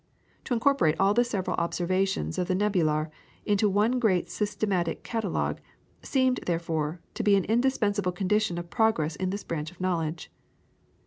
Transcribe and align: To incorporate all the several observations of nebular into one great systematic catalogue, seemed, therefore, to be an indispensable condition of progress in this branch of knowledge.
To 0.45 0.55
incorporate 0.55 0.95
all 0.99 1.13
the 1.13 1.23
several 1.23 1.55
observations 1.57 2.39
of 2.39 2.49
nebular 2.49 3.11
into 3.45 3.69
one 3.69 3.99
great 3.99 4.31
systematic 4.31 5.03
catalogue, 5.03 5.61
seemed, 6.01 6.39
therefore, 6.47 7.01
to 7.13 7.21
be 7.21 7.35
an 7.35 7.45
indispensable 7.45 8.11
condition 8.11 8.57
of 8.57 8.71
progress 8.71 9.15
in 9.15 9.29
this 9.29 9.43
branch 9.43 9.69
of 9.69 9.79
knowledge. 9.79 10.31